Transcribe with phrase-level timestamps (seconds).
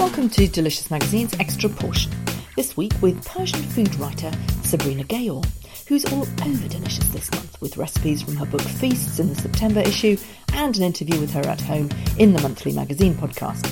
[0.00, 2.10] Welcome to Delicious Magazine's Extra Portion.
[2.56, 5.46] This week with Persian food writer Sabrina Ghayour,
[5.86, 9.80] who's all over delicious this month with recipes from her book Feasts in the September
[9.80, 10.16] issue
[10.54, 13.70] and an interview with her at home in the monthly magazine podcast.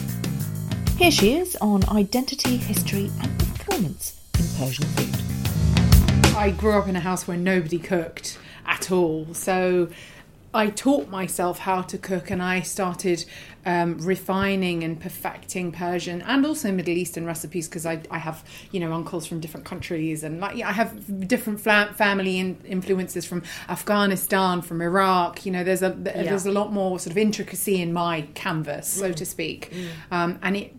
[0.99, 6.37] Here she is on identity, history, and performance in Persian food.
[6.37, 9.27] I grew up in a house where nobody cooked at all.
[9.33, 9.89] So
[10.55, 13.25] I taught myself how to cook and I started
[13.67, 18.81] um, refining and perfecting Persian and also Middle Eastern recipes because I, I have, you
[18.81, 24.63] know, uncles from different countries and like I have different family in- influences from Afghanistan,
[24.63, 25.45] from Iraq.
[25.45, 29.13] You know, there's a there's a lot more sort of intricacy in my canvas, so
[29.13, 29.71] to speak.
[30.11, 30.75] Um, and it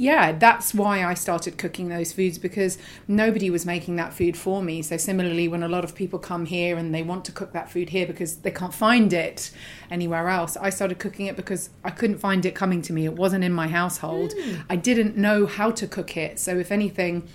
[0.00, 4.62] yeah, that's why I started cooking those foods because nobody was making that food for
[4.62, 4.80] me.
[4.80, 7.70] So, similarly, when a lot of people come here and they want to cook that
[7.70, 9.50] food here because they can't find it
[9.90, 13.04] anywhere else, I started cooking it because I couldn't find it coming to me.
[13.04, 14.32] It wasn't in my household.
[14.40, 14.62] Hmm.
[14.70, 16.38] I didn't know how to cook it.
[16.38, 17.28] So, if anything,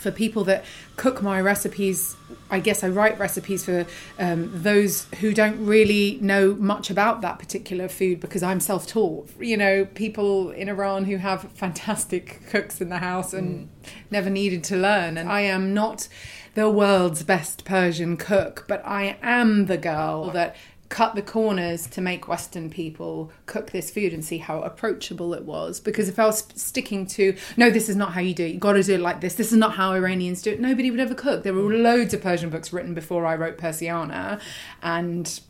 [0.00, 0.64] for people that
[0.96, 2.16] cook my recipes,
[2.50, 3.86] I guess I write recipes for
[4.18, 9.28] um, those who don't really know much about that particular food because I'm self taught.
[9.38, 13.68] You know, people in Iran who have fantastic cooks in the house and
[14.10, 15.18] never needed to learn.
[15.18, 16.08] And I am not
[16.54, 20.56] the world's best Persian cook, but I am the girl that
[20.90, 25.44] cut the corners to make Western people cook this food and see how approachable it
[25.44, 25.80] was.
[25.80, 28.58] Because if I was sticking to, no, this is not how you do it, you
[28.58, 31.00] got to do it like this, this is not how Iranians do it, nobody would
[31.00, 31.44] ever cook.
[31.44, 34.40] There were loads of Persian books written before I wrote Persiana,
[34.82, 35.40] and,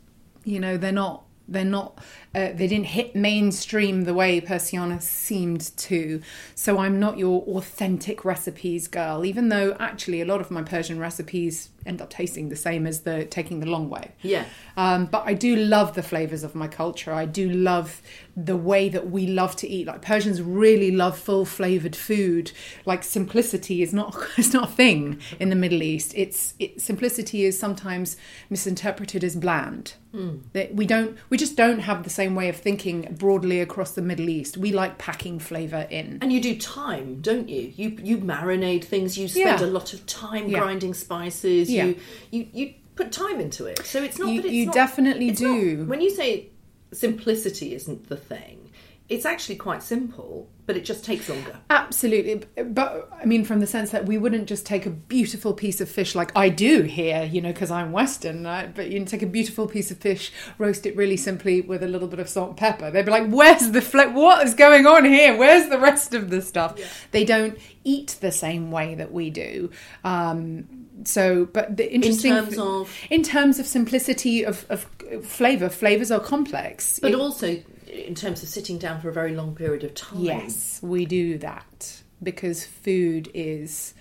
[0.44, 1.24] you know, they're not.
[1.50, 1.98] They're not.
[2.32, 6.22] Uh, they didn't hit mainstream the way Persiana seemed to.
[6.54, 9.24] So I'm not your authentic recipes girl.
[9.24, 13.00] Even though actually a lot of my Persian recipes end up tasting the same as
[13.00, 14.12] the taking the long way.
[14.22, 14.44] Yeah.
[14.76, 17.12] Um, but I do love the flavors of my culture.
[17.12, 18.00] I do love
[18.36, 19.88] the way that we love to eat.
[19.88, 22.52] Like Persians really love full flavored food.
[22.86, 26.12] Like simplicity is not it's not a thing in the Middle East.
[26.14, 28.16] It's it, simplicity is sometimes
[28.48, 29.94] misinterpreted as bland.
[30.12, 30.38] Hmm.
[30.54, 34.02] That we don't we just don't have the same way of thinking broadly across the
[34.02, 34.56] Middle East.
[34.56, 36.18] We like packing flavor in.
[36.20, 37.72] And you do time, don't you?
[37.76, 39.16] You you marinate things.
[39.16, 39.66] You spend Yeah.
[39.66, 40.58] a lot of time Yeah.
[40.58, 41.70] grinding spices.
[41.70, 41.84] Yeah.
[41.84, 41.96] You
[42.32, 43.86] you you put time into it.
[43.86, 44.28] So it's not.
[44.30, 45.84] You- that it's you not- definitely it's not- do.
[45.84, 46.48] when you say
[46.92, 48.69] simplicity isn't the thing,
[49.10, 51.56] it's actually quite simple, but it just takes longer.
[51.68, 55.80] Absolutely, but I mean, from the sense that we wouldn't just take a beautiful piece
[55.80, 58.72] of fish like I do here, you know, because I'm Western, right?
[58.72, 62.06] but you take a beautiful piece of fish, roast it really simply with a little
[62.06, 62.90] bit of salt and pepper.
[62.92, 63.80] They'd be like, "Where's the
[64.14, 65.36] What is going on here?
[65.36, 66.78] Where's the rest of the stuff?"
[67.10, 69.70] They don't eat the same way that we do.
[70.04, 70.68] Um,
[71.04, 74.86] so, but the interesting terms of- in terms of simplicity of, of
[75.24, 77.00] flavor, flavors are complex.
[77.00, 77.56] But It- also
[78.06, 80.20] in terms of sitting down for a very long period of time.
[80.20, 83.94] Yes, we do that because food is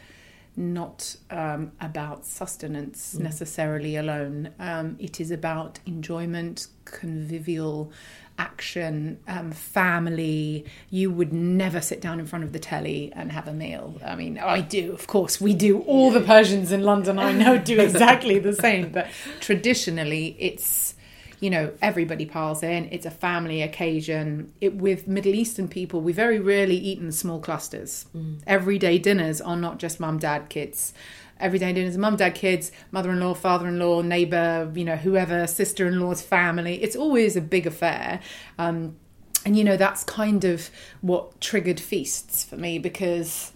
[0.60, 4.52] not um, about sustenance necessarily alone.
[4.60, 7.92] Um, it is about enjoyment, convivial
[8.38, 10.66] action, um, family.
[10.90, 14.00] You would never sit down in front of the telly and have a meal.
[14.06, 15.80] I mean, I do, of course, we do.
[15.82, 19.08] All the Persians in London I know do exactly the same, but
[19.40, 20.96] traditionally it's
[21.40, 22.90] you know everybody piles in.
[22.92, 24.52] It's a family occasion.
[24.62, 28.06] It, with middle eastern people we very rarely eat in small clusters.
[28.48, 30.94] Everyday dinners are not just mum dad kids.
[31.40, 36.82] Everyday dinners are mum dad kids mother-in-law father-in-law neighbor you know whoever sister-in-law's family.
[36.84, 38.20] It's always a big affair.
[38.58, 38.98] Um,
[39.46, 40.70] and you know that's kind of
[41.02, 43.54] what triggered feasts for me because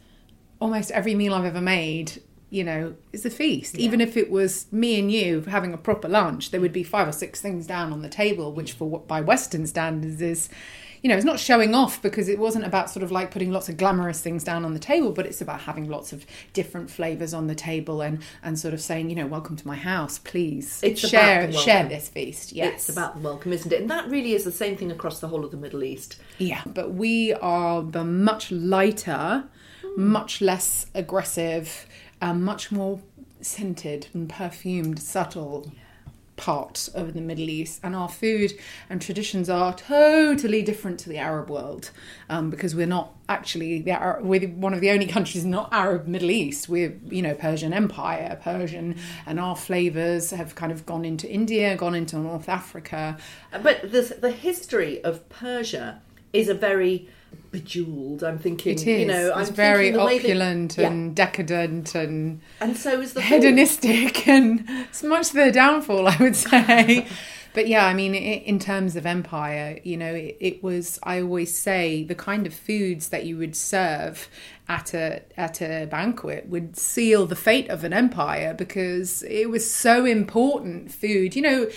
[0.60, 2.22] almost every meal I've ever made,
[2.54, 3.80] you know, it's a feast.
[3.80, 6.88] Even if it was me and you having a proper lunch, there would be mm.
[6.88, 10.50] five or six things down on the table, which for what by Western standards is,
[11.02, 13.70] you know, it's not showing off because it wasn't about sort of like putting lots
[13.70, 17.34] of glamorous things down on the table, but it's about having lots of different flavors
[17.34, 20.80] on the table and and sort of saying, you know, welcome to my house, please
[20.84, 22.52] It's share share this feast.
[22.52, 23.82] Yes, It's about the welcome, isn't it?
[23.82, 26.22] And that really is the same thing across the whole of the Middle East.
[26.38, 29.46] Yeah, but we are the much lighter,
[29.96, 31.86] much less aggressive,
[32.22, 33.00] and much more
[33.42, 35.72] scented and perfumed, subtle
[36.36, 37.80] part of the Middle East.
[37.84, 38.54] And our food
[38.90, 41.92] and traditions are totally different to the Arab world
[42.30, 46.08] um, because we're not actually the Arab, we're one of the only countries not Arab
[46.08, 46.68] Middle East.
[46.68, 51.76] We're you know Persian Empire, Persian, and our flavors have kind of gone into India,
[51.76, 53.18] gone into North Africa.
[53.62, 56.02] But the, the history of Persia
[56.32, 57.10] is a very
[57.54, 58.22] bejeweled.
[58.24, 59.00] I'm thinking, It is.
[59.00, 60.88] you know, it's I'm very thinking the way that- opulent Yeah.
[60.88, 63.30] and decadent and and so is the food.
[63.44, 67.08] hedonistic, and it's much their downfall, I would say.
[67.54, 71.00] but yeah, I mean, i in terms of empire, you know, it, it was.
[71.04, 74.28] I always say the kind of foods that you would serve
[74.70, 79.70] at a at a banquet would seal the fate of an empire because it was
[79.70, 80.92] so important.
[80.92, 81.70] Food, you know,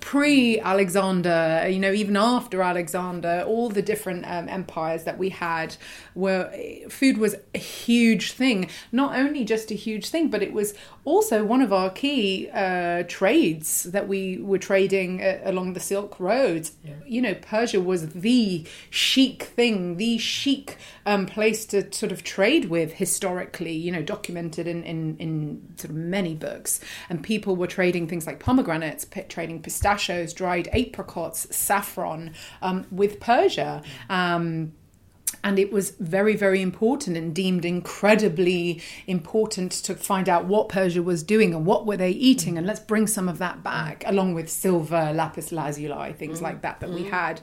[0.00, 5.76] pre Alexander, you know, even after Alexander, all the different um, empires that we had
[6.16, 6.52] were
[6.88, 8.68] food was a huge thing.
[8.90, 13.04] Not only just a huge thing, but it was also one of our key uh,
[13.06, 16.72] trades that we were trading uh, along the Silk Roads.
[17.06, 22.66] You know, Persia was the chic thing, the chic um, place to sort of trade
[22.66, 26.80] with historically, you know, documented in, in, in sort of many books.
[27.08, 33.20] And people were trading things like pomegranates, p- trading pistachios, dried apricots, saffron um, with
[33.20, 33.82] Persia.
[34.08, 34.72] Um,
[35.44, 41.02] and it was very very important and deemed incredibly important to find out what persia
[41.02, 42.58] was doing and what were they eating.
[42.58, 46.80] And let's bring some of that back along with silver lapis lazuli things like that
[46.80, 47.42] that we had.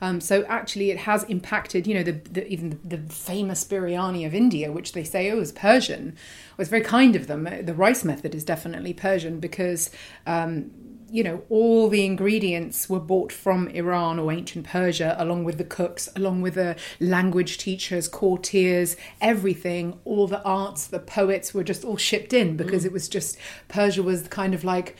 [0.00, 4.26] Um, so actually it has impacted you know the, the even the, the famous biryani
[4.26, 6.16] of india which they say oh is persian.
[6.56, 7.44] Was very kind of them.
[7.44, 9.90] The rice method is definitely persian because
[10.26, 10.70] um,
[11.12, 15.64] you know, all the ingredients were bought from Iran or ancient Persia, along with the
[15.64, 21.84] cooks, along with the language teachers, courtiers, everything, all the arts, the poets were just
[21.84, 23.36] all shipped in because it was just
[23.68, 24.96] Persia was kind of like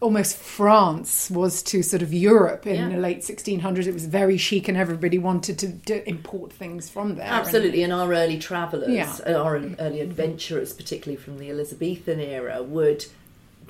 [0.00, 2.88] almost France was to sort of Europe in Yeah.
[2.96, 3.86] the late 1600s.
[3.88, 7.26] It was very chic and everybody wanted to, to import things from there.
[7.26, 9.12] Absolutely, and our early travellers, Yeah.
[9.26, 13.06] uh, our early adventurers, particularly from the Elizabethan era, would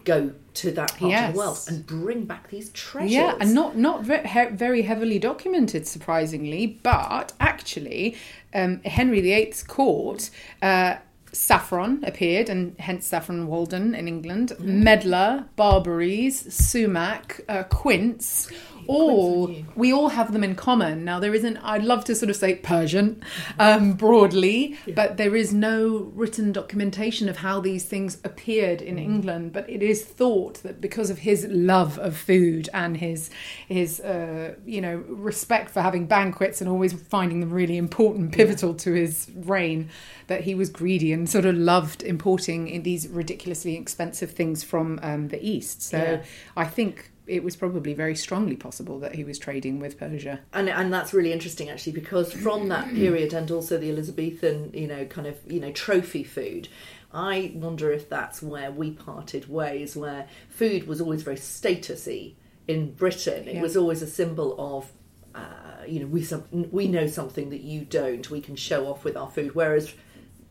[0.08, 1.32] go to that part of Yes.
[1.32, 3.12] the world and bring back these treasures.
[3.12, 6.62] Yeah, and not not very heavily documented, surprisingly.
[6.82, 8.16] But actually,
[8.54, 10.30] um, Henry VIII's court.
[10.62, 10.94] Uh,
[11.32, 14.52] Saffron appeared, and hence Saffron Walden in England.
[14.58, 18.48] Medlar, Barberries, Sumac, uh, Quince,
[18.88, 21.04] all we all have them in common.
[21.04, 21.58] Now there isn't.
[21.58, 23.22] I'd love to sort of say Persian
[23.58, 29.52] um, broadly, but there is no written documentation of how these things appeared in England.
[29.52, 33.30] But it is thought that because of his love of food and his
[33.68, 38.74] his uh, you know respect for having banquets and always finding them really important, pivotal
[38.74, 39.90] to his reign,
[40.28, 44.98] that he was greedy and sort of loved importing in these ridiculously expensive things from
[45.02, 45.82] um, the east.
[45.82, 46.22] So Yeah.
[46.56, 50.40] I think it was probably very strongly possible that he was trading with Persia.
[50.54, 54.86] and and that's really interesting actually because from that period and also the Elizabethan, you
[54.86, 56.68] know, kind of you know trophy food.
[57.12, 62.34] I wonder if that's where we parted ways, where food was always very statusy
[62.66, 63.48] in Britain.
[63.48, 63.62] It Yeah.
[63.62, 64.90] was always a symbol of,
[65.34, 68.30] uh, you know, we some, we know something that you don't.
[68.30, 69.92] We can show off with our food, whereas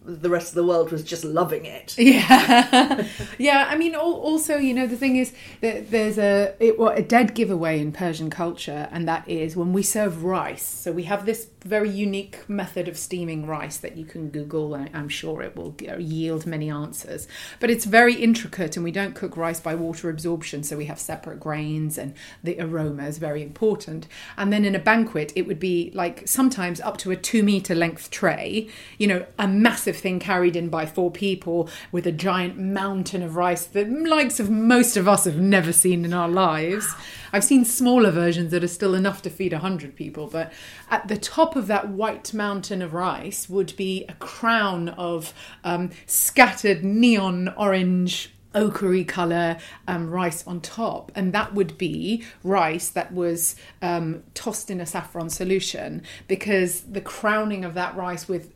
[0.08, 1.96] the rest of the world was just loving it.
[2.08, 3.06] Yeah,
[3.38, 3.68] yeah.
[3.70, 7.36] I mean, also, you know, the thing is that there's a it, well, a dead
[7.36, 10.64] giveaway in Persian culture, and that is when we serve rice.
[10.64, 14.90] So we have this very unique method of steaming rice that you can Google, and
[14.94, 17.28] I'm sure it will yield many answers.
[17.60, 21.00] But it's very intricate, and we don't cook rice by water absorption, so we have
[21.00, 24.08] separate grains, and the aroma is very important.
[24.38, 27.76] And then in a banquet, it would be like sometimes up to a two meter
[27.76, 32.58] length tray, you know, a massive thing carried in by four people with a giant
[32.58, 36.88] mountain of rice, the likes of most of us have never seen in our lives.
[37.34, 40.52] I've seen smaller versions that are still enough to feed 100 people, but
[40.90, 45.92] at the top of that white mountain of rice would be a crown of um,
[46.06, 53.14] scattered neon orange ochre colour um, rice on top, and that would be rice that
[53.14, 58.52] was um, tossed in a saffron solution because the crowning of that rice with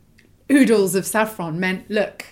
[0.52, 2.26] oodles of saffron meant look,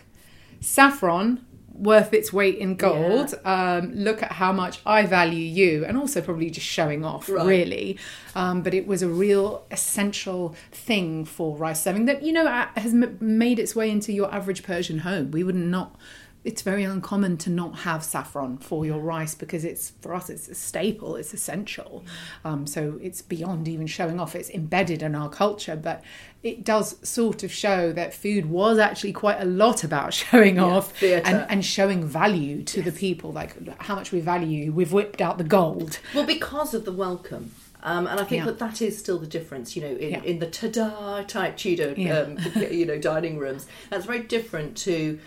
[0.60, 3.34] saffron worth its weight in gold.
[3.44, 7.46] Um, look at how much I value you, and also probably just showing off, Right.
[7.46, 7.98] really.
[8.34, 12.46] Um, but it was a real essential thing for rice serving that you know
[12.76, 15.30] has made its way into your average Persian home.
[15.30, 15.96] We would not.
[16.42, 20.48] It's very uncommon to not have saffron for your rice because it's for us it's
[20.48, 22.02] a staple, it's essential.
[22.44, 25.76] Um, so it's beyond even showing off; it's embedded in our culture.
[25.76, 26.02] But
[26.42, 30.96] it does sort of show that food was actually quite a lot about showing off
[30.96, 31.26] theatre.
[31.26, 34.72] and, and showing value to the people, like how much we value.
[34.72, 35.98] We've whipped out the gold.
[36.14, 37.52] Well, because of the welcome.
[37.82, 38.44] Um, and I think Yeah.
[38.46, 40.22] that that is still the difference, you know, in, Yeah.
[40.22, 42.18] in the ta-da type Tudor, Yeah.
[42.18, 42.38] um,
[42.70, 43.66] you know, dining rooms.
[43.88, 45.18] That's very different to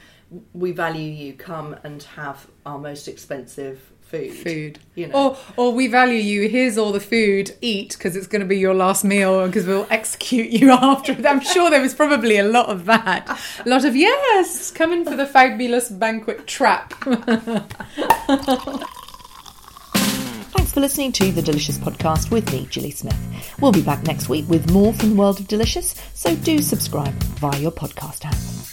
[0.54, 4.34] we value you, come and have our most expensive food.
[4.34, 4.80] food.
[4.96, 5.30] You know.
[5.30, 6.48] Or, or we value you.
[6.48, 7.56] Here's all the food.
[7.62, 11.16] Eat because it's going to be your last meal because we'll execute you after.
[11.28, 13.40] I'm sure there was probably a lot of that.
[13.66, 16.94] A lot of yes, come in for the fabulous banquet trap.
[20.54, 23.18] Thanks for listening to the Delicious Podcast with me, Julie Smith.
[23.60, 27.14] We'll be back next week with more from the world of delicious, so do subscribe
[27.14, 28.73] via your podcast app.